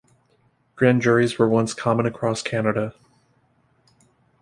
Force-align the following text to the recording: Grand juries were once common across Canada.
Grand 0.75 0.99
juries 0.99 1.37
were 1.37 1.47
once 1.47 1.75
common 1.75 2.07
across 2.07 2.41
Canada. 2.41 2.95